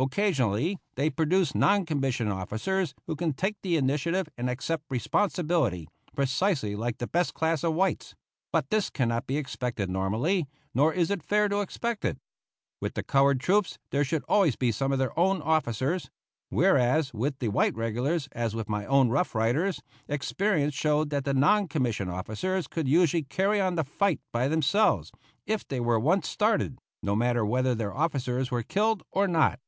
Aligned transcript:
Occasionally 0.00 0.78
they 0.94 1.10
produce 1.10 1.56
non 1.56 1.84
commissioned 1.84 2.30
officers 2.30 2.94
who 3.08 3.16
can 3.16 3.32
take 3.32 3.56
the 3.62 3.76
initiative 3.76 4.28
and 4.38 4.48
accept 4.48 4.84
responsibility 4.90 5.88
precisely 6.14 6.76
like 6.76 6.98
the 6.98 7.08
best 7.08 7.34
class 7.34 7.64
of 7.64 7.74
whites; 7.74 8.14
but 8.52 8.70
this 8.70 8.90
cannot 8.90 9.26
be 9.26 9.36
expected 9.36 9.90
normally, 9.90 10.46
nor 10.72 10.94
is 10.94 11.10
it 11.10 11.24
fair 11.24 11.48
to 11.48 11.60
expect 11.62 12.04
it. 12.04 12.16
With 12.80 12.94
the 12.94 13.02
colored 13.02 13.40
troops 13.40 13.76
there 13.90 14.04
should 14.04 14.22
always 14.28 14.54
be 14.54 14.70
some 14.70 14.92
of 14.92 15.00
their 15.00 15.18
own 15.18 15.42
officers; 15.42 16.08
whereas, 16.48 17.12
with 17.12 17.36
the 17.40 17.48
white 17.48 17.74
regulars, 17.74 18.28
as 18.30 18.54
with 18.54 18.68
my 18.68 18.86
own 18.86 19.08
Rough 19.08 19.34
Riders, 19.34 19.82
experience 20.06 20.74
showed 20.74 21.10
that 21.10 21.24
the 21.24 21.34
non 21.34 21.66
commissioned 21.66 22.12
officers 22.12 22.68
could 22.68 22.86
usually 22.86 23.24
carry 23.24 23.60
on 23.60 23.74
the 23.74 23.82
fight 23.82 24.20
by 24.30 24.46
themselves 24.46 25.10
if 25.44 25.66
they 25.66 25.80
were 25.80 25.98
once 25.98 26.28
started, 26.28 26.78
no 27.02 27.16
matter 27.16 27.44
whether 27.44 27.74
their 27.74 27.92
officers 27.96 28.52
were 28.52 28.62
killed 28.62 29.02
or 29.10 29.26
not. 29.26 29.58